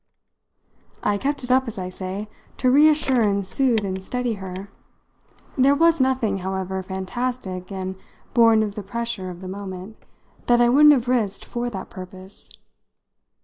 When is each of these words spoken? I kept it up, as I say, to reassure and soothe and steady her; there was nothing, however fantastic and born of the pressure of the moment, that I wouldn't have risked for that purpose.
I 1.03 1.19
kept 1.19 1.43
it 1.43 1.51
up, 1.51 1.67
as 1.67 1.77
I 1.77 1.89
say, 1.89 2.27
to 2.57 2.71
reassure 2.71 3.21
and 3.21 3.45
soothe 3.45 3.85
and 3.85 4.03
steady 4.03 4.33
her; 4.33 4.69
there 5.55 5.75
was 5.75 6.01
nothing, 6.01 6.39
however 6.39 6.81
fantastic 6.81 7.71
and 7.71 7.95
born 8.33 8.63
of 8.63 8.73
the 8.73 8.81
pressure 8.81 9.29
of 9.29 9.41
the 9.41 9.47
moment, 9.47 9.97
that 10.47 10.59
I 10.59 10.69
wouldn't 10.69 10.93
have 10.95 11.07
risked 11.07 11.45
for 11.45 11.69
that 11.69 11.91
purpose. 11.91 12.49